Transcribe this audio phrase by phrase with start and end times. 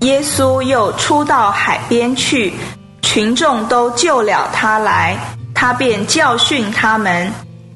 [0.00, 2.54] 耶稣又出到海边去，
[3.02, 5.16] 群众都救了他来，
[5.54, 7.30] 他便教训他们。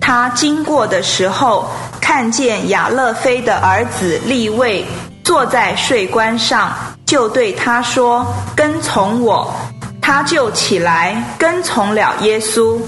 [0.00, 1.68] 他经过的时候，
[2.00, 4.84] 看见亚勒菲的儿子利位
[5.24, 6.72] 坐在税关上，
[7.04, 8.26] 就对他说
[8.56, 9.52] ：“跟从我。”
[10.00, 12.80] 他就起来跟从了耶稣。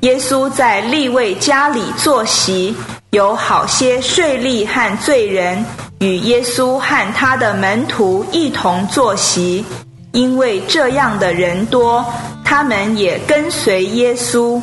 [0.00, 2.74] 耶稣在利位家里坐席，
[3.10, 5.64] 有好些税吏和罪人
[6.04, 9.64] 与耶稣和他的门徒一同坐席，
[10.12, 12.04] 因为这样的人多，
[12.44, 14.60] 他们也跟随耶稣。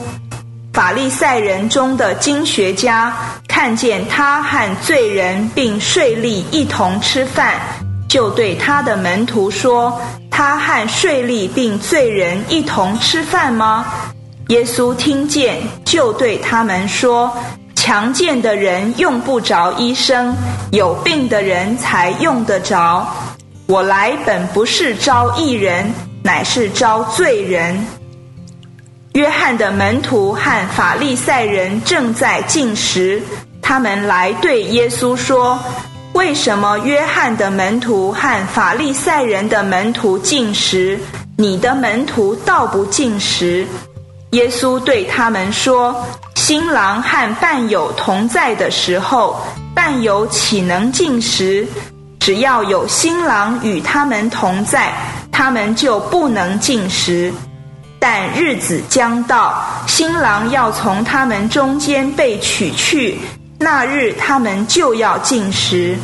[0.71, 3.11] 法利赛人中的经学家
[3.47, 7.55] 看见他和罪人并税吏一同吃饭，
[8.07, 13.83] 就对他的门徒说：“他和税吏并罪人一同吃饭吗？”
[14.49, 17.35] 耶稣听见，就对他们说
[17.91, 20.33] ：“强健的人用不着医生，
[20.71, 23.05] 有病的人才用得着。
[23.67, 25.91] 我来本不是招义人，
[26.23, 27.85] 乃是招罪人。”
[29.11, 33.21] 约翰的门徒和法利赛人正在进食，
[33.61, 35.59] 他们来对耶稣说
[36.15, 40.97] ：“为什么约翰的门徒和法利赛人的门徒进食，
[41.35, 43.67] 你的门徒倒不进食？”
[44.31, 45.93] 耶稣对他们说
[46.35, 49.35] ：“新郎和伴友同在的时候，
[49.75, 51.67] 伴友岂能进食？
[52.17, 54.93] 只要有新郎与他们同在，
[55.31, 57.33] 他们就不能进食。”
[57.99, 63.19] 但日子将到，新郎要从他们中间被取去，
[63.59, 65.97] 那日他们就要进食。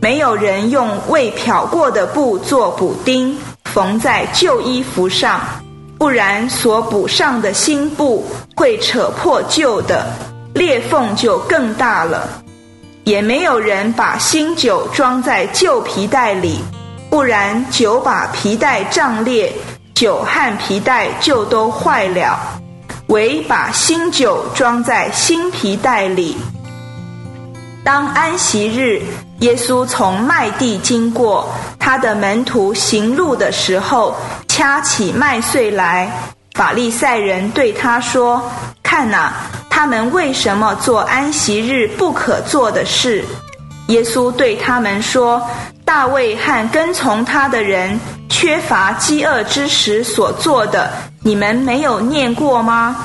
[0.00, 5.40] 没有人用未漂过的布做补丁，缝在旧衣服上，
[5.98, 10.06] 不然所补上的新布会扯破旧的，
[10.54, 12.28] 裂缝就更大了。
[13.04, 16.58] 也没有人把新酒装在旧皮袋里，
[17.08, 19.52] 不然酒把皮带胀裂。
[19.94, 22.38] 酒和皮带就都坏了，
[23.06, 26.36] 唯把新酒装在新皮袋里。
[27.82, 29.00] 当安息日，
[29.38, 34.14] 耶稣从麦地经过，他的门徒行路的时候，
[34.56, 36.10] 掐起麦穗来。
[36.54, 38.42] 法利赛人对他说
[38.82, 39.34] ：“看哪，
[39.68, 43.22] 他们为什么做安息日不可做的事？”
[43.88, 45.46] 耶稣对他们说
[45.84, 48.00] ：“大卫和跟从他的人。”
[48.30, 50.90] 缺乏饥饿之时所做的，
[51.22, 52.96] 你们没有念过吗？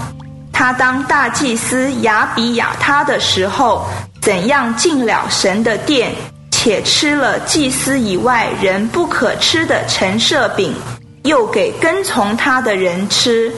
[0.54, 3.86] 他当大祭司亚比亚他的时候，
[4.22, 6.14] 怎样进了神的殿，
[6.50, 10.74] 且吃了祭司以外人不可吃的陈设饼，
[11.24, 13.52] 又给跟从他的人吃。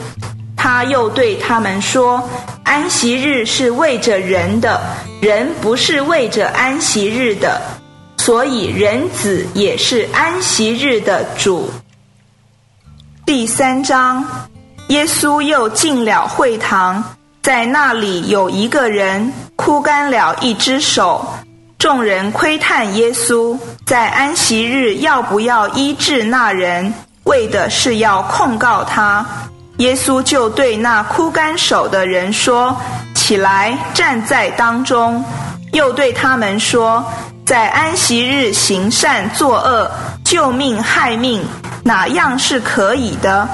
[0.56, 2.28] 他又对他们说：
[2.62, 4.80] 安息日是为着人的，
[5.20, 7.60] 人不是为着安息日的。
[8.16, 11.68] 所以人子也是安息日的主。
[13.26, 14.24] 第三章，
[14.88, 17.04] 耶稣又进了会堂，
[17.42, 21.26] 在那里有一个人枯干了一只手，
[21.78, 29.24] 众人窥探耶稣在安息日要不要医治那人，为的是要控告他。
[29.78, 32.76] 耶稣就对那枯干手的人说
[33.14, 35.24] ：“起来，站在当中。”
[35.72, 37.04] 又对他们说。
[37.44, 39.90] 在安息日行善作恶、
[40.24, 41.44] 救命害命，
[41.82, 43.46] 哪样是可以的？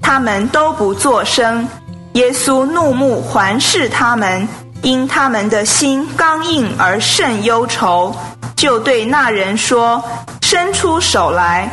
[0.00, 1.66] 他们都不作声。
[2.12, 4.46] 耶稣怒目环视他们，
[4.82, 8.14] 因他们的心刚硬而甚忧愁，
[8.54, 10.00] 就对那人说
[10.40, 11.68] ：“伸出手来。”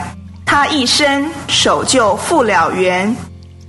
[0.49, 3.15] 他一伸手就复了原。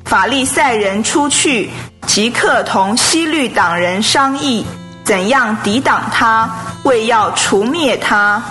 [0.07, 1.69] 法利赛人出去，
[2.07, 4.65] 即刻同西律党人商议。
[5.05, 6.51] 怎样抵挡他，
[6.85, 8.43] 为要除灭他？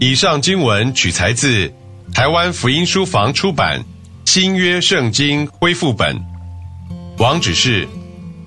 [0.00, 1.72] 以上经文取材自
[2.12, 3.80] 台湾福音书房出版
[4.26, 6.14] 《新约圣经恢复本》，
[7.16, 7.88] 网址是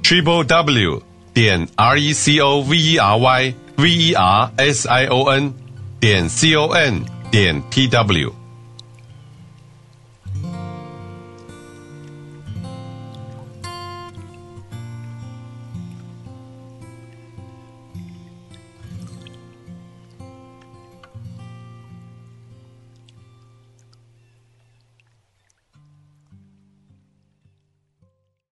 [0.04, 1.02] triple w
[1.34, 5.28] 点 r e c o v e r y v e r s i o
[5.32, 5.52] n
[6.00, 7.02] 点 c o n
[7.36, 8.45] 点 t w。